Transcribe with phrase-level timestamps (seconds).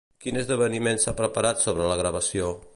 [0.23, 2.53] Quin esdeveniment s'ha preparat sobre la gravació?